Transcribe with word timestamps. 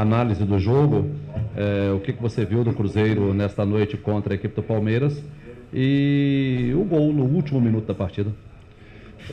análise 0.00 0.44
do 0.44 0.58
jogo, 0.58 1.10
é, 1.56 1.90
o 1.92 2.00
que, 2.00 2.12
que 2.12 2.22
você 2.22 2.44
viu 2.44 2.62
do 2.62 2.72
Cruzeiro 2.72 3.34
nesta 3.34 3.64
noite 3.64 3.96
contra 3.96 4.32
a 4.32 4.36
equipe 4.36 4.54
do 4.54 4.62
Palmeiras 4.62 5.22
e 5.72 6.72
o 6.76 6.84
gol 6.84 7.12
no 7.12 7.24
último 7.24 7.60
minuto 7.60 7.86
da 7.86 7.94
partida. 7.94 8.30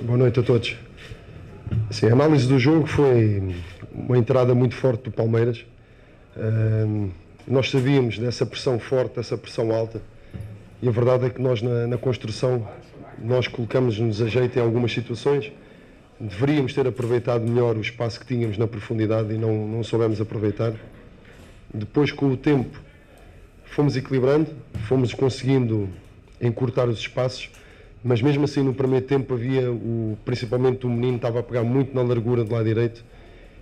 Boa 0.01 0.17
noite 0.17 0.39
a 0.39 0.43
todos. 0.43 0.75
Sim, 1.89 2.07
a 2.07 2.13
análise 2.13 2.47
do 2.47 2.59
jogo 2.59 2.87
foi 2.87 3.55
uma 3.93 4.17
entrada 4.17 4.53
muito 4.55 4.75
forte 4.75 5.03
do 5.03 5.11
Palmeiras. 5.11 5.65
Uh, 6.35 7.09
nós 7.47 7.69
sabíamos 7.69 8.17
dessa 8.17 8.45
pressão 8.45 8.79
forte, 8.79 9.15
dessa 9.15 9.37
pressão 9.37 9.71
alta, 9.71 10.01
e 10.81 10.87
a 10.87 10.91
verdade 10.91 11.25
é 11.25 11.29
que 11.29 11.41
nós 11.41 11.61
na, 11.61 11.87
na 11.87 11.97
construção 11.97 12.67
nós 13.23 13.47
colocamos-nos 13.47 14.21
a 14.21 14.27
jeito 14.27 14.57
em 14.57 14.61
algumas 14.61 14.91
situações. 14.91 15.51
Deveríamos 16.19 16.73
ter 16.73 16.87
aproveitado 16.87 17.41
melhor 17.41 17.75
o 17.75 17.81
espaço 17.81 18.19
que 18.19 18.25
tínhamos 18.25 18.57
na 18.57 18.67
profundidade 18.67 19.33
e 19.33 19.37
não, 19.37 19.67
não 19.67 19.83
soubemos 19.83 20.21
aproveitar. 20.21 20.73
Depois, 21.73 22.11
com 22.11 22.31
o 22.31 22.37
tempo, 22.37 22.79
fomos 23.65 23.97
equilibrando, 23.97 24.47
fomos 24.87 25.13
conseguindo 25.13 25.89
encurtar 26.41 26.87
os 26.87 26.99
espaços, 26.99 27.49
mas 28.01 28.21
mesmo 28.21 28.45
assim 28.45 28.63
no 28.63 28.73
primeiro 28.73 29.05
tempo 29.05 29.33
havia, 29.33 29.69
o, 29.69 30.17
principalmente 30.23 30.85
o 30.85 30.89
menino 30.89 31.17
estava 31.17 31.41
a 31.41 31.43
pegar 31.43 31.63
muito 31.63 31.93
na 31.93 32.01
largura 32.01 32.45
do 32.45 32.53
lado 32.53 32.63
direito 32.63 33.03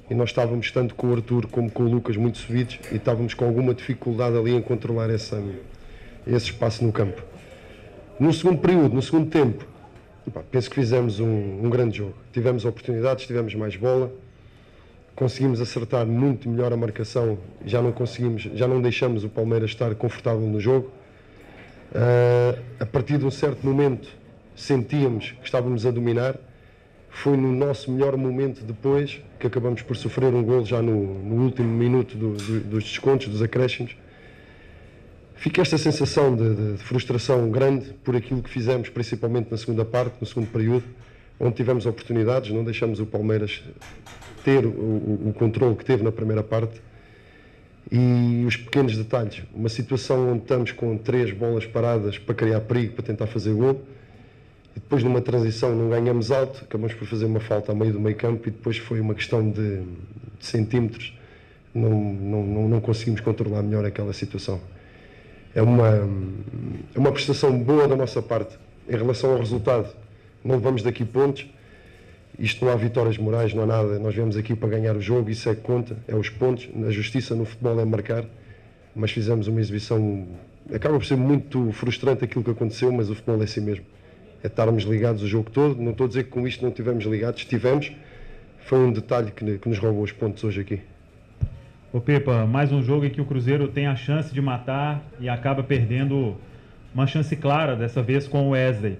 e 0.09 0.13
nós 0.13 0.29
estávamos 0.29 0.69
tanto 0.69 0.93
com 0.93 1.07
o 1.07 1.13
Arthur 1.13 1.47
como 1.47 1.71
com 1.71 1.83
o 1.83 1.89
Lucas 1.89 2.15
muito 2.17 2.37
subidos 2.37 2.77
e 2.91 2.97
estávamos 2.97 3.33
com 3.33 3.45
alguma 3.45 3.73
dificuldade 3.73 4.37
ali 4.37 4.53
em 4.53 4.61
controlar 4.61 5.09
essa, 5.09 5.41
esse 6.27 6.47
espaço 6.47 6.83
no 6.83 6.91
campo. 6.91 7.21
No 8.19 8.31
segundo 8.31 8.59
período, 8.59 8.93
no 8.93 9.01
segundo 9.01 9.29
tempo, 9.29 9.65
penso 10.51 10.69
que 10.69 10.75
fizemos 10.75 11.19
um, 11.19 11.65
um 11.65 11.69
grande 11.69 11.97
jogo. 11.97 12.15
Tivemos 12.31 12.65
oportunidades, 12.65 13.25
tivemos 13.25 13.53
mais 13.55 13.75
bola, 13.75 14.11
conseguimos 15.15 15.61
acertar 15.61 16.05
muito 16.05 16.49
melhor 16.49 16.71
a 16.73 16.77
marcação, 16.77 17.37
já 17.65 17.81
não 17.81 17.91
conseguimos, 17.91 18.43
já 18.43 18.67
não 18.67 18.81
deixamos 18.81 19.23
o 19.23 19.29
Palmeiras 19.29 19.71
estar 19.71 19.93
confortável 19.95 20.47
no 20.47 20.59
jogo. 20.59 20.91
Uh, 21.91 22.59
a 22.79 22.85
partir 22.85 23.17
de 23.17 23.25
um 23.25 23.31
certo 23.31 23.65
momento 23.65 24.09
sentíamos 24.55 25.31
que 25.31 25.45
estávamos 25.45 25.85
a 25.85 25.91
dominar. 25.91 26.35
Foi 27.09 27.37
no 27.37 27.51
nosso 27.51 27.91
melhor 27.91 28.17
momento 28.17 28.63
depois 28.63 29.21
que 29.39 29.45
acabamos 29.45 29.83
por 29.83 29.95
sofrer 29.95 30.33
um 30.33 30.43
gol 30.43 30.65
já 30.65 30.81
no, 30.81 31.23
no 31.23 31.43
último 31.43 31.67
minuto 31.67 32.17
do, 32.17 32.33
do, 32.33 32.59
dos 32.61 32.83
descontos, 32.85 33.27
dos 33.27 33.41
acréscimos 33.41 33.95
Fica 35.43 35.61
esta 35.61 35.77
sensação 35.77 36.33
de, 36.33 36.55
de, 36.55 36.77
frustração 36.77 37.51
grande 37.51 37.91
por 38.01 38.15
aquilo 38.15 38.41
que 38.41 38.49
fizemos, 38.49 38.87
principalmente 38.87 39.51
na 39.51 39.57
segunda 39.57 39.83
parte, 39.83 40.15
no 40.21 40.25
segundo 40.25 40.47
período, 40.47 40.85
onde 41.37 41.53
tivemos 41.53 41.85
oportunidades, 41.85 42.49
não 42.51 42.63
deixamos 42.63 43.01
o 43.01 43.05
Palmeiras 43.05 43.61
ter 44.45 44.65
o, 44.65 44.69
o, 44.69 45.27
o 45.27 45.33
controle 45.33 45.75
que 45.75 45.83
teve 45.83 46.01
na 46.01 46.13
primeira 46.13 46.41
parte. 46.41 46.81
E 47.91 48.45
os 48.47 48.55
pequenos 48.55 48.95
detalhes, 48.95 49.43
uma 49.53 49.67
situação 49.67 50.31
onde 50.31 50.43
estamos 50.43 50.71
com 50.71 50.97
três 50.97 51.33
bolas 51.33 51.65
paradas 51.65 52.17
para 52.17 52.33
criar 52.33 52.61
perigo, 52.61 52.93
para 52.93 53.03
tentar 53.03 53.27
fazer 53.27 53.53
gol, 53.53 53.83
e 54.77 54.79
depois 54.79 55.03
numa 55.03 55.19
transição 55.19 55.75
não 55.75 55.89
ganhamos 55.89 56.31
alto, 56.31 56.63
acabamos 56.63 56.93
por 56.93 57.05
fazer 57.05 57.25
uma 57.25 57.41
falta 57.41 57.73
a 57.73 57.75
meio 57.75 57.91
do 57.91 57.99
meio 57.99 58.15
campo 58.15 58.47
e 58.47 58.51
depois 58.51 58.77
foi 58.77 59.01
uma 59.01 59.13
questão 59.13 59.51
de, 59.51 59.81
de 59.81 60.45
centímetros, 60.45 61.13
não, 61.75 61.89
não, 61.89 62.43
não, 62.45 62.69
não 62.69 62.79
conseguimos 62.79 63.19
controlar 63.19 63.61
melhor 63.61 63.83
aquela 63.83 64.13
situação 64.13 64.61
é 65.55 65.61
uma, 65.61 66.09
é 66.95 66.99
uma 66.99 67.11
prestação 67.11 67.57
boa 67.57 67.87
da 67.87 67.95
nossa 67.95 68.21
parte. 68.21 68.57
Em 68.89 68.95
relação 68.95 69.31
ao 69.31 69.37
resultado, 69.37 69.87
não 70.43 70.55
levamos 70.55 70.81
daqui 70.81 71.05
pontos. 71.05 71.47
Isto 72.37 72.65
não 72.65 72.71
há 72.71 72.75
vitórias 72.75 73.17
morais, 73.17 73.53
não 73.53 73.63
há 73.63 73.65
nada. 73.65 73.99
Nós 73.99 74.15
viemos 74.15 74.35
aqui 74.35 74.55
para 74.55 74.69
ganhar 74.69 74.95
o 74.95 75.01
jogo, 75.01 75.29
isso 75.29 75.47
é 75.49 75.55
que 75.55 75.61
conta, 75.61 75.95
é 76.07 76.15
os 76.15 76.29
pontos. 76.29 76.67
A 76.87 76.89
justiça 76.89 77.35
no 77.35 77.45
futebol 77.45 77.79
é 77.79 77.85
marcar, 77.85 78.25
mas 78.95 79.11
fizemos 79.11 79.47
uma 79.47 79.61
exibição. 79.61 80.27
Acaba 80.73 80.97
por 80.97 81.05
ser 81.05 81.17
muito 81.17 81.71
frustrante 81.71 82.23
aquilo 82.23 82.43
que 82.43 82.51
aconteceu, 82.51 82.91
mas 82.91 83.09
o 83.09 83.15
futebol 83.15 83.39
é 83.39 83.43
assim 83.43 83.61
mesmo. 83.61 83.85
É 84.43 84.47
estarmos 84.47 84.83
ligados 84.83 85.21
o 85.21 85.27
jogo 85.27 85.51
todo. 85.51 85.79
Não 85.79 85.91
estou 85.91 86.05
a 86.05 86.07
dizer 86.07 86.23
que 86.23 86.31
com 86.31 86.47
isto 86.47 86.61
não 86.61 86.69
estivemos 86.69 87.05
ligados, 87.05 87.41
estivemos. 87.41 87.91
Foi 88.65 88.79
um 88.79 88.91
detalhe 88.91 89.31
que, 89.31 89.59
que 89.59 89.69
nos 89.69 89.77
roubou 89.77 90.03
os 90.03 90.11
pontos 90.11 90.43
hoje 90.43 90.61
aqui. 90.61 90.81
Ô 91.93 92.01
Pepa, 92.01 92.47
mais 92.47 92.71
um 92.71 92.81
jogo 92.81 93.05
em 93.05 93.11
que 93.11 93.21
o 93.21 93.25
Cruzeiro 93.25 93.67
tem 93.67 93.85
a 93.85 93.95
chance 93.95 94.33
de 94.33 94.41
matar 94.41 94.99
e 95.19 95.29
acaba 95.29 95.61
perdendo 95.61 96.35
uma 96.91 97.05
chance 97.05 97.35
clara, 97.35 97.75
dessa 97.75 98.01
vez 98.01 98.27
com 98.27 98.47
o 98.47 98.49
Wesley. 98.49 98.97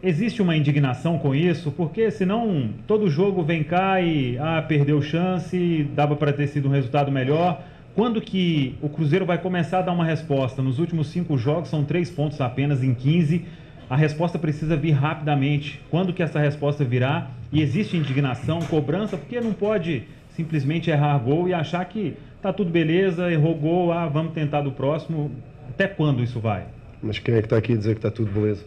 Existe 0.00 0.40
uma 0.40 0.56
indignação 0.56 1.18
com 1.18 1.34
isso? 1.34 1.72
Porque 1.72 2.12
senão 2.12 2.68
todo 2.86 3.10
jogo 3.10 3.42
vem 3.42 3.64
cá 3.64 4.00
e 4.00 4.38
ah, 4.38 4.62
perdeu 4.62 5.02
chance, 5.02 5.82
dava 5.96 6.14
para 6.14 6.32
ter 6.32 6.46
sido 6.46 6.68
um 6.68 6.70
resultado 6.70 7.10
melhor. 7.10 7.60
Quando 7.92 8.20
que 8.20 8.76
o 8.80 8.88
Cruzeiro 8.88 9.26
vai 9.26 9.38
começar 9.38 9.80
a 9.80 9.82
dar 9.82 9.92
uma 9.92 10.04
resposta? 10.04 10.62
Nos 10.62 10.78
últimos 10.78 11.08
cinco 11.08 11.36
jogos 11.36 11.70
são 11.70 11.82
três 11.82 12.08
pontos 12.08 12.40
apenas 12.40 12.84
em 12.84 12.94
15. 12.94 13.44
A 13.90 13.96
resposta 13.96 14.38
precisa 14.38 14.76
vir 14.76 14.92
rapidamente. 14.92 15.80
Quando 15.90 16.12
que 16.12 16.22
essa 16.22 16.38
resposta 16.38 16.84
virá? 16.84 17.32
E 17.50 17.60
existe 17.60 17.96
indignação, 17.96 18.60
cobrança, 18.60 19.16
porque 19.16 19.40
não 19.40 19.52
pode 19.52 20.04
simplesmente 20.36 20.90
errar 20.90 21.18
gol 21.18 21.48
e 21.48 21.54
achar 21.54 21.84
que 21.84 22.16
tá 22.40 22.52
tudo 22.52 22.70
beleza, 22.70 23.30
errou 23.30 23.54
gol, 23.54 23.92
ah, 23.92 24.08
vamos 24.08 24.32
tentar 24.32 24.62
do 24.62 24.72
próximo. 24.72 25.30
Até 25.68 25.86
quando 25.86 26.22
isso 26.22 26.40
vai? 26.40 26.66
Mas 27.02 27.18
quem 27.18 27.34
é 27.34 27.38
que 27.38 27.46
está 27.46 27.56
aqui 27.56 27.72
a 27.72 27.76
dizer 27.76 27.94
que 27.94 27.98
está 27.98 28.10
tudo 28.10 28.30
beleza? 28.30 28.64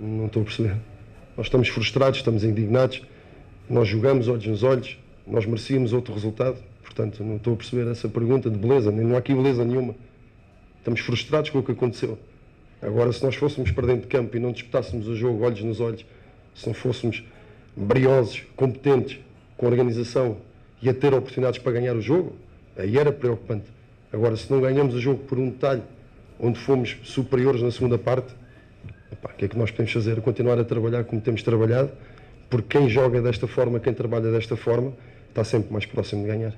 Não 0.00 0.26
estou 0.26 0.42
a 0.42 0.44
perceber. 0.44 0.76
Nós 1.36 1.46
estamos 1.46 1.68
frustrados, 1.68 2.18
estamos 2.18 2.44
indignados, 2.44 3.02
nós 3.68 3.88
jogamos 3.88 4.28
olhos 4.28 4.46
nos 4.46 4.62
olhos, 4.62 4.98
nós 5.26 5.46
merecíamos 5.46 5.92
outro 5.92 6.12
resultado. 6.12 6.56
Portanto, 6.82 7.22
não 7.22 7.36
estou 7.36 7.54
a 7.54 7.56
perceber 7.56 7.90
essa 7.90 8.08
pergunta 8.08 8.50
de 8.50 8.58
beleza, 8.58 8.90
nem 8.90 9.04
não 9.04 9.14
há 9.14 9.18
aqui 9.18 9.34
beleza 9.34 9.64
nenhuma. 9.64 9.94
Estamos 10.78 11.00
frustrados 11.00 11.50
com 11.50 11.58
o 11.58 11.62
que 11.62 11.72
aconteceu. 11.72 12.18
Agora, 12.80 13.12
se 13.12 13.22
nós 13.22 13.34
fôssemos 13.34 13.70
para 13.70 13.86
dentro 13.86 14.02
de 14.02 14.08
campo 14.08 14.36
e 14.36 14.40
não 14.40 14.52
disputássemos 14.52 15.06
o 15.06 15.14
jogo 15.14 15.44
olhos 15.44 15.62
nos 15.62 15.80
olhos, 15.80 16.04
se 16.54 16.66
não 16.66 16.74
fôssemos 16.74 17.22
briosos, 17.76 18.42
competentes, 18.56 19.18
com 19.56 19.66
organização, 19.66 20.38
e 20.80 20.88
a 20.88 20.94
ter 20.94 21.12
oportunidades 21.12 21.58
para 21.58 21.72
ganhar 21.72 21.96
o 21.96 22.00
jogo, 22.00 22.36
aí 22.76 22.96
era 22.96 23.12
preocupante. 23.12 23.66
Agora, 24.12 24.36
se 24.36 24.50
não 24.50 24.60
ganhamos 24.60 24.94
o 24.94 25.00
jogo 25.00 25.24
por 25.24 25.38
um 25.38 25.50
detalhe, 25.50 25.82
onde 26.38 26.58
fomos 26.58 26.96
superiores 27.02 27.60
na 27.62 27.70
segunda 27.70 27.98
parte, 27.98 28.34
o 29.22 29.28
que 29.36 29.44
é 29.44 29.48
que 29.48 29.58
nós 29.58 29.70
podemos 29.70 29.92
fazer? 29.92 30.20
Continuar 30.20 30.58
a 30.58 30.64
trabalhar 30.64 31.04
como 31.04 31.20
temos 31.20 31.42
trabalhado, 31.42 31.90
porque 32.48 32.78
quem 32.78 32.88
joga 32.88 33.20
desta 33.20 33.46
forma, 33.46 33.80
quem 33.80 33.92
trabalha 33.92 34.30
desta 34.30 34.56
forma, 34.56 34.92
está 35.28 35.44
sempre 35.44 35.72
mais 35.72 35.86
próximo 35.86 36.22
de 36.22 36.28
ganhar. 36.28 36.54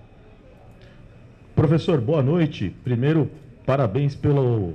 Professor, 1.55 2.01
boa 2.01 2.23
noite. 2.23 2.75
Primeiro, 2.85 3.31
parabéns 3.67 4.15
pelo, 4.15 4.75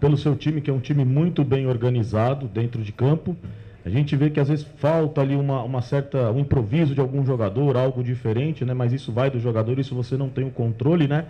pelo 0.00 0.16
seu 0.16 0.36
time, 0.36 0.60
que 0.60 0.70
é 0.70 0.72
um 0.72 0.80
time 0.80 1.04
muito 1.04 1.42
bem 1.44 1.66
organizado 1.66 2.46
dentro 2.46 2.82
de 2.82 2.92
campo. 2.92 3.36
A 3.84 3.90
gente 3.90 4.16
vê 4.16 4.30
que 4.30 4.40
às 4.40 4.48
vezes 4.48 4.66
falta 4.76 5.20
ali 5.20 5.36
uma, 5.36 5.62
uma 5.62 5.82
certa 5.82 6.30
um 6.30 6.38
improviso 6.38 6.94
de 6.94 7.00
algum 7.00 7.24
jogador, 7.24 7.76
algo 7.76 8.02
diferente, 8.02 8.64
né? 8.64 8.72
Mas 8.72 8.92
isso 8.92 9.12
vai 9.12 9.30
do 9.30 9.38
jogador, 9.38 9.78
isso 9.78 9.94
você 9.94 10.16
não 10.16 10.30
tem 10.30 10.44
o 10.44 10.50
controle, 10.50 11.06
né? 11.06 11.26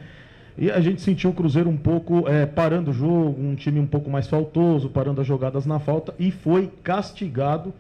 E 0.57 0.71
a 0.71 0.81
gente 0.81 1.03
sentiu 1.03 1.31
o 1.31 1.33
Cruzeiro 1.33 1.69
um 1.69 1.77
pouco 1.77 2.29
é, 2.29 2.47
parando 2.47 2.93
o 2.93 2.95
jogo, 2.95 3.41
um 3.41 3.57
time 3.57 3.81
um 3.81 3.87
pouco 3.87 4.09
mais 4.09 4.29
faltoso, 4.29 4.89
parando 4.89 5.21
as 5.21 5.27
jogadas 5.27 5.67
na 5.67 5.81
falta 5.81 6.15
e 6.17 6.31
foi 6.31 6.71
castigado 6.85 7.75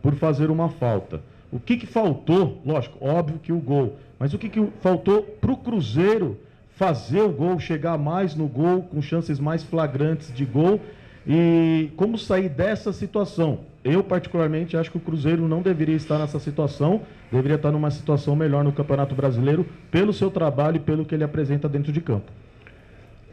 por 0.00 0.14
fazer 0.14 0.48
uma 0.48 0.68
falta. 0.68 1.20
O 1.50 1.58
que, 1.58 1.76
que 1.76 1.86
faltou? 1.86 2.62
Lógico, 2.64 3.04
óbvio 3.04 3.40
que 3.42 3.52
o 3.52 3.58
gol. 3.58 3.96
Mas 4.16 4.32
o 4.32 4.38
que, 4.38 4.48
que 4.48 4.64
faltou 4.80 5.22
para 5.22 5.50
o 5.50 5.56
Cruzeiro 5.56 6.38
fazer 6.76 7.20
o 7.20 7.32
gol, 7.32 7.58
chegar 7.58 7.98
mais 7.98 8.36
no 8.36 8.46
gol, 8.46 8.82
com 8.82 9.02
chances 9.02 9.40
mais 9.40 9.64
flagrantes 9.64 10.32
de 10.32 10.44
gol? 10.44 10.80
E 11.26 11.90
como 11.96 12.16
sair 12.16 12.48
dessa 12.48 12.92
situação? 12.92 13.60
Eu, 13.82 14.04
particularmente, 14.04 14.76
acho 14.76 14.90
que 14.90 14.96
o 14.98 15.00
Cruzeiro 15.00 15.48
não 15.48 15.62
deveria 15.62 15.96
estar 15.96 16.18
nessa 16.18 16.38
situação, 16.38 17.02
deveria 17.32 17.56
estar 17.56 17.70
numa 17.70 17.90
situação 17.90 18.36
melhor 18.36 18.62
no 18.62 18.72
Campeonato 18.72 19.14
Brasileiro, 19.14 19.66
pelo 19.90 20.12
seu 20.12 20.30
trabalho 20.30 20.76
e 20.76 20.80
pelo 20.80 21.04
que 21.04 21.14
ele 21.14 21.24
apresenta 21.24 21.68
dentro 21.68 21.90
de 21.90 22.00
campo. 22.00 22.30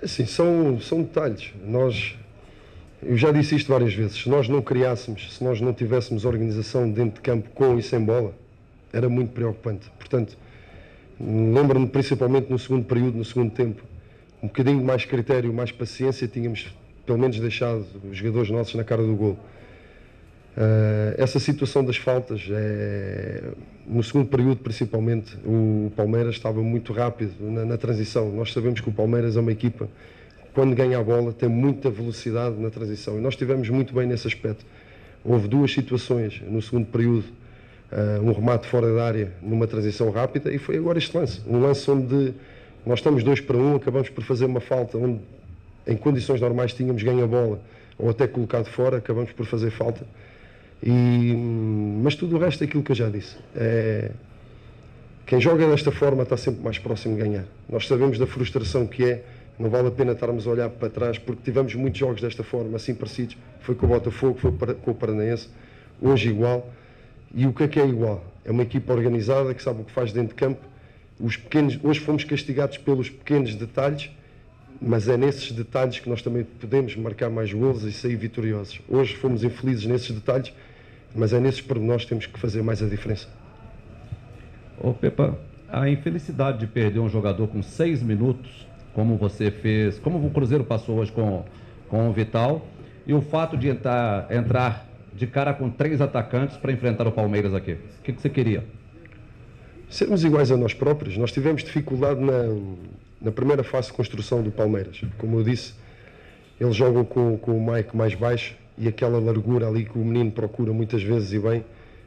Sim, 0.03 0.25
são, 0.25 0.79
são 0.79 1.01
detalhes. 1.01 1.53
Nós, 1.65 2.15
eu 3.03 3.17
já 3.17 3.31
disse 3.31 3.55
isto 3.55 3.71
várias 3.71 3.93
vezes, 3.93 4.23
se 4.23 4.29
nós 4.29 4.47
não 4.47 4.61
criássemos, 4.61 5.35
se 5.35 5.43
nós 5.43 5.59
não 5.59 5.73
tivéssemos 5.73 6.23
organização 6.23 6.89
dentro 6.89 7.15
de 7.15 7.21
campo 7.21 7.49
com 7.49 7.77
e 7.77 7.81
sem 7.81 7.99
bola, 8.03 8.33
era 8.93 9.09
muito 9.09 9.31
preocupante. 9.33 9.89
Portanto, 9.97 10.37
lembro-me 11.19 11.87
principalmente 11.87 12.49
no 12.49 12.59
segundo 12.59 12.85
período, 12.85 13.17
no 13.17 13.25
segundo 13.25 13.51
tempo, 13.51 13.83
um 14.41 14.47
bocadinho 14.47 14.83
mais 14.83 15.03
critério, 15.03 15.51
mais 15.51 15.71
paciência, 15.71 16.27
tínhamos 16.27 16.73
pelo 17.07 17.17
menos 17.17 17.39
deixado 17.39 17.85
os 18.11 18.17
jogadores 18.17 18.51
nossos 18.51 18.75
na 18.75 18.83
cara 18.83 19.01
do 19.01 19.15
gol. 19.15 19.39
Uh, 20.57 21.13
essa 21.17 21.39
situação 21.39 21.85
das 21.85 21.97
faltas, 21.97 22.47
é, 22.49 23.51
no 23.85 24.03
segundo 24.03 24.27
período 24.27 24.57
principalmente, 24.57 25.37
o 25.45 25.91
Palmeiras 25.95 26.35
estava 26.35 26.61
muito 26.61 26.91
rápido 26.91 27.31
na, 27.39 27.63
na, 27.63 27.77
transição. 27.77 28.31
Nós 28.31 28.51
sabemos 28.51 28.81
que 28.81 28.89
o 28.89 28.91
Palmeiras 28.91 29.37
é 29.37 29.39
uma 29.39 29.51
equipa, 29.51 29.87
quando 30.53 30.75
ganha 30.75 30.97
a 30.97 31.03
bola, 31.03 31.31
tem 31.31 31.47
muita 31.47 31.89
velocidade 31.89 32.59
na 32.59 32.71
transição 32.71 33.17
e 33.17 33.21
nós 33.21 33.35
estivemos 33.35 33.69
muito 33.69 33.93
bem 33.93 34.07
nesse 34.07 34.27
aspecto. 34.27 34.65
Houve 35.23 35.47
duas 35.47 35.71
situações 35.71 36.41
no 36.41 36.61
segundo 36.61 36.87
período, 36.87 37.25
uh, 37.91 38.21
um 38.23 38.33
remate 38.33 38.67
fora 38.67 38.91
da 38.93 39.05
área 39.05 39.31
numa 39.41 39.67
transição 39.67 40.09
rápida 40.09 40.51
e 40.51 40.57
foi 40.57 40.77
agora 40.77 40.97
este 40.97 41.15
lance. 41.15 41.41
Um 41.47 41.59
lance 41.61 41.89
onde 41.89 42.33
Nós 42.83 42.99
estamos 42.99 43.23
dois 43.23 43.39
para 43.39 43.57
um, 43.57 43.75
acabamos 43.75 44.09
por 44.09 44.23
fazer 44.23 44.45
uma 44.45 44.59
falta 44.59 44.97
onde, 44.97 45.19
em 45.87 45.95
condições 45.95 46.41
normais, 46.41 46.73
tínhamos 46.73 47.01
ganho 47.01 47.23
a 47.23 47.27
bola 47.27 47.59
ou 47.97 48.09
até 48.09 48.27
colocado 48.27 48.67
fora, 48.67 48.97
acabamos 48.97 49.31
por 49.31 49.45
fazer 49.45 49.71
falta. 49.71 50.05
E, 50.83 51.33
mas 52.03 52.15
tudo 52.15 52.35
o 52.35 52.39
resto 52.39 52.63
é 52.63 52.67
aquilo 52.67 52.83
que 52.83 52.91
eu 52.91 52.95
já 52.95 53.09
disse. 53.09 53.35
É, 53.55 54.11
quem 55.25 55.41
joga 55.41 55.67
desta 55.67 55.91
forma 55.91 56.23
está 56.23 56.37
sempre 56.37 56.63
mais 56.63 56.77
próximo 56.77 57.15
de 57.15 57.21
ganhar. 57.21 57.45
Nós 57.67 57.87
sabemos 57.87 58.19
da 58.19 58.27
frustração 58.27 58.85
que 58.85 59.03
é, 59.03 59.23
não 59.57 59.69
vale 59.69 59.87
a 59.87 59.91
pena 59.91 60.11
estarmos 60.11 60.45
a 60.45 60.51
olhar 60.51 60.69
para 60.69 60.89
trás, 60.89 61.17
porque 61.17 61.41
tivemos 61.43 61.73
muitos 61.73 61.99
jogos 61.99 62.21
desta 62.21 62.43
forma, 62.43 62.75
assim 62.75 62.93
parecidos. 62.93 63.35
Foi 63.61 63.73
com 63.73 63.87
o 63.87 63.89
Botafogo, 63.89 64.37
foi 64.39 64.51
com 64.51 64.91
o 64.91 64.95
Paranaense, 64.95 65.49
hoje 66.01 66.29
igual. 66.29 66.71
E 67.33 67.45
o 67.47 67.53
que 67.53 67.63
é 67.63 67.67
que 67.67 67.79
é 67.79 67.85
igual? 67.85 68.23
É 68.45 68.51
uma 68.51 68.63
equipa 68.63 68.93
organizada 68.93 69.53
que 69.53 69.61
sabe 69.61 69.81
o 69.81 69.83
que 69.83 69.91
faz 69.91 70.13
dentro 70.13 70.29
de 70.29 70.35
campo. 70.35 70.61
Os 71.19 71.35
pequenos, 71.35 71.79
hoje 71.83 71.99
fomos 71.99 72.23
castigados 72.23 72.77
pelos 72.77 73.09
pequenos 73.09 73.55
detalhes, 73.55 74.11
mas 74.81 75.07
é 75.07 75.17
nesses 75.17 75.51
detalhes 75.51 75.99
que 75.99 76.09
nós 76.09 76.21
também 76.21 76.43
podemos 76.43 76.95
marcar 76.95 77.29
mais 77.29 77.51
gols 77.51 77.83
e 77.83 77.91
sair 77.91 78.15
vitoriosos. 78.15 78.79
Hoje 78.87 79.15
fomos 79.15 79.43
infelizes 79.43 79.85
nesses 79.85 80.11
detalhes, 80.11 80.53
mas 81.15 81.33
é 81.33 81.39
nesses 81.39 81.61
pormenores 81.61 82.03
que 82.03 82.09
temos 82.09 82.25
que 82.25 82.39
fazer 82.39 82.61
mais 82.61 82.81
a 82.81 82.87
diferença. 82.87 83.27
Ô 84.79 84.93
Pepa, 84.93 85.37
a 85.69 85.89
infelicidade 85.89 86.59
de 86.59 86.67
perder 86.67 86.99
um 86.99 87.09
jogador 87.09 87.47
com 87.47 87.61
seis 87.63 88.01
minutos, 88.01 88.67
como 88.93 89.17
você 89.17 89.51
fez, 89.51 89.99
como 89.99 90.25
o 90.25 90.29
Cruzeiro 90.29 90.63
passou 90.63 90.99
hoje 90.99 91.11
com, 91.11 91.43
com 91.89 92.09
o 92.09 92.13
Vital, 92.13 92.65
e 93.05 93.13
o 93.13 93.21
fato 93.21 93.57
de 93.57 93.69
entrar, 93.69 94.31
entrar 94.31 94.87
de 95.13 95.25
cara 95.25 95.53
com 95.53 95.69
três 95.69 95.99
atacantes 95.99 96.57
para 96.57 96.71
enfrentar 96.71 97.07
o 97.07 97.11
Palmeiras 97.11 97.53
aqui. 97.53 97.73
O 97.73 98.03
que, 98.03 98.13
que 98.13 98.21
você 98.21 98.29
queria? 98.29 98.63
Sermos 99.89 100.23
iguais 100.23 100.51
a 100.51 100.57
nós 100.57 100.73
próprios. 100.73 101.17
Nós 101.17 101.31
tivemos 101.31 101.63
dificuldade 101.63 102.19
na, 102.19 102.43
na 103.21 103.31
primeira 103.31 103.63
fase 103.63 103.87
de 103.87 103.93
construção 103.93 104.41
do 104.41 104.51
Palmeiras. 104.51 105.01
Como 105.17 105.39
eu 105.39 105.43
disse, 105.43 105.73
eles 106.59 106.75
jogam 106.75 107.03
com, 107.03 107.37
com 107.37 107.57
o 107.57 107.73
Mike 107.73 107.95
mais 107.95 108.13
baixo 108.15 108.55
e 108.77 108.87
aquela 108.87 109.19
largura 109.19 109.67
ali 109.67 109.85
que 109.85 109.97
o 109.97 110.03
menino 110.03 110.31
procura 110.31 110.71
muitas 110.71 111.01
vezes 111.01 111.33
e 111.33 111.39
bem, 111.39 111.63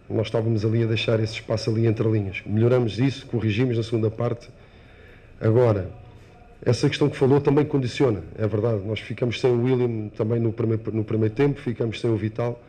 nós 0.09 0.27
estávamos 0.27 0.65
ali 0.65 0.83
a 0.83 0.87
deixar 0.87 1.21
esse 1.21 1.35
espaço 1.35 1.71
ali 1.71 1.87
entre 1.87 2.09
linhas. 2.09 2.43
Melhoramos 2.45 2.99
isso, 2.99 3.27
corrigimos 3.27 3.77
na 3.77 3.83
segunda 3.83 4.11
parte. 4.11 4.49
Agora, 5.41 5.91
essa 6.65 6.89
questão 6.89 7.09
que 7.09 7.17
falou 7.17 7.41
também 7.41 7.65
condiciona, 7.65 8.23
é 8.37 8.47
verdade. 8.47 8.83
Nós 8.85 9.01
ficamos 9.01 9.41
sem 9.41 9.51
o 9.51 9.63
William 9.63 10.09
também 10.09 10.41
no 10.41 10.53
primeiro, 10.53 10.93
no 10.93 11.05
primeiro 11.05 11.35
tempo, 11.35 11.61
ficamos 11.61 12.01
sem 12.01 12.11
o 12.11 12.17
Vital, 12.17 12.61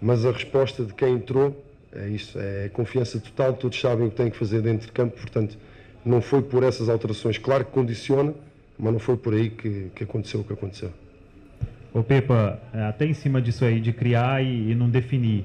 mas 0.00 0.24
a 0.24 0.32
resposta 0.32 0.84
de 0.84 0.94
quem 0.94 1.14
entrou 1.14 1.64
é 1.92 2.08
isso, 2.08 2.38
é 2.38 2.68
confiança 2.70 3.18
total, 3.18 3.54
todos 3.54 3.80
sabem 3.80 4.06
o 4.06 4.10
que 4.10 4.16
têm 4.16 4.30
que 4.30 4.36
fazer 4.36 4.60
dentro 4.60 4.86
de 4.86 4.92
campo, 4.92 5.16
portanto, 5.16 5.56
não 6.04 6.20
foi 6.20 6.42
por 6.42 6.62
essas 6.62 6.88
alterações. 6.88 7.38
Claro 7.38 7.64
que 7.64 7.72
condiciona, 7.72 8.34
mas 8.78 8.92
não 8.92 9.00
foi 9.00 9.16
por 9.16 9.34
aí 9.34 9.50
que, 9.50 9.90
que 9.94 10.04
aconteceu 10.04 10.40
o 10.40 10.44
que 10.44 10.52
aconteceu. 10.52 10.90
Ô 11.92 12.02
Pepa, 12.02 12.60
é, 12.72 12.82
até 12.82 13.06
em 13.06 13.14
cima 13.14 13.40
disso 13.40 13.64
aí, 13.64 13.80
de 13.80 13.92
criar 13.92 14.42
e, 14.44 14.70
e 14.70 14.74
não 14.74 14.88
definir. 14.88 15.44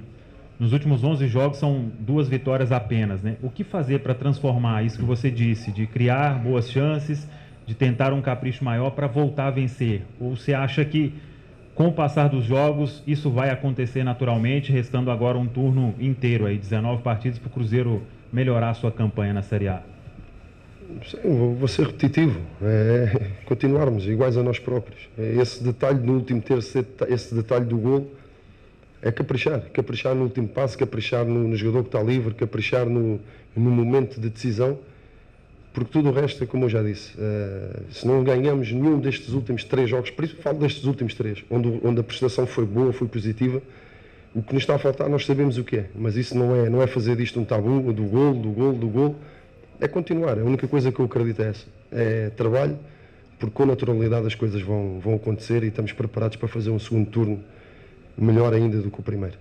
Nos 0.59 0.71
últimos 0.71 1.03
11 1.03 1.27
jogos 1.27 1.57
são 1.57 1.91
duas 1.99 2.27
vitórias 2.27 2.71
apenas, 2.71 3.21
né? 3.23 3.37
O 3.41 3.49
que 3.49 3.63
fazer 3.63 3.99
para 3.99 4.13
transformar 4.13 4.83
isso 4.83 4.99
que 4.99 5.05
você 5.05 5.31
disse, 5.31 5.71
de 5.71 5.87
criar 5.87 6.41
boas 6.41 6.69
chances, 6.69 7.27
de 7.65 7.73
tentar 7.73 8.13
um 8.13 8.21
capricho 8.21 8.63
maior 8.63 8.91
para 8.91 9.07
voltar 9.07 9.47
a 9.47 9.51
vencer? 9.51 10.03
Ou 10.19 10.35
você 10.35 10.53
acha 10.53 10.85
que 10.85 11.13
com 11.73 11.87
o 11.87 11.91
passar 11.91 12.29
dos 12.29 12.45
jogos 12.45 13.01
isso 13.07 13.31
vai 13.31 13.49
acontecer 13.49 14.03
naturalmente, 14.03 14.71
restando 14.71 15.09
agora 15.09 15.37
um 15.37 15.47
turno 15.47 15.95
inteiro 15.99 16.45
aí, 16.45 16.57
19 16.57 17.01
partidas 17.01 17.39
para 17.39 17.47
o 17.47 17.51
Cruzeiro 17.51 18.03
melhorar 18.31 18.69
a 18.69 18.73
sua 18.73 18.91
campanha 18.91 19.33
na 19.33 19.41
Série 19.41 19.67
A? 19.67 19.92
Vou 21.57 21.67
ser 21.67 21.87
repetitivo. 21.87 22.39
É 22.61 23.31
continuarmos 23.45 24.05
iguais 24.05 24.37
a 24.37 24.43
nós 24.43 24.59
próprios. 24.59 25.09
É 25.17 25.35
esse 25.41 25.63
detalhe 25.63 25.99
no 25.99 26.13
último 26.13 26.41
terço, 26.41 26.85
esse 27.09 27.33
detalhe 27.33 27.65
do 27.65 27.77
gol, 27.77 28.11
é 29.01 29.11
caprichar. 29.11 29.61
Caprichar 29.71 30.15
no 30.15 30.23
último 30.23 30.47
passo, 30.47 30.77
caprichar 30.77 31.25
no, 31.25 31.47
no 31.47 31.55
jogador 31.55 31.83
que 31.83 31.89
está 31.89 32.01
livre, 32.01 32.33
caprichar 32.33 32.85
no, 32.85 33.19
no 33.55 33.71
momento 33.71 34.19
de 34.19 34.29
decisão. 34.29 34.77
Porque 35.73 35.91
tudo 35.91 36.09
o 36.09 36.11
resto 36.13 36.43
é 36.43 36.47
como 36.47 36.65
eu 36.65 36.69
já 36.69 36.83
disse. 36.83 37.13
Uh, 37.17 37.91
se 37.91 38.05
não 38.05 38.23
ganhamos 38.23 38.71
nenhum 38.71 38.99
destes 38.99 39.29
últimos 39.29 39.63
três 39.63 39.89
jogos, 39.89 40.11
por 40.11 40.23
isso 40.23 40.35
falo 40.35 40.59
destes 40.59 40.85
últimos 40.85 41.15
três, 41.15 41.43
onde, 41.49 41.79
onde 41.83 41.99
a 41.99 42.03
prestação 42.03 42.45
foi 42.45 42.63
boa, 42.63 42.93
foi 42.93 43.07
positiva, 43.07 43.59
o 44.35 44.43
que 44.43 44.53
nos 44.53 44.63
está 44.63 44.75
a 44.75 44.79
faltar 44.79 45.09
nós 45.09 45.25
sabemos 45.25 45.57
o 45.57 45.63
que 45.63 45.77
é. 45.77 45.89
Mas 45.95 46.15
isso 46.15 46.37
não 46.37 46.55
é, 46.55 46.69
não 46.69 46.81
é 46.81 46.85
fazer 46.85 47.15
disto 47.15 47.39
um 47.39 47.45
tabu, 47.45 47.91
do 47.91 48.03
gol, 48.03 48.35
do 48.35 48.49
gol, 48.51 48.73
do 48.73 48.87
gol 48.87 49.15
é 49.79 49.87
continuar. 49.87 50.39
A 50.39 50.43
única 50.43 50.67
coisa 50.67 50.91
que 50.91 50.99
eu 50.99 51.05
acredito 51.05 51.41
é 51.41 51.49
essa. 51.49 51.65
É 51.91 52.29
trabalho, 52.31 52.77
porque 53.39 53.53
com 53.53 53.65
naturalidade 53.65 54.27
as 54.27 54.35
coisas 54.35 54.61
vão, 54.61 54.99
vão 54.99 55.15
acontecer 55.15 55.63
e 55.63 55.67
estamos 55.67 55.91
preparados 55.91 56.37
para 56.37 56.47
fazer 56.47 56.69
um 56.69 56.79
segundo 56.79 57.09
turno 57.09 57.43
melhor 58.17 58.53
ainda 58.53 58.77
do 58.79 58.89
que 58.89 58.99
o 58.99 59.03
primeiro. 59.03 59.37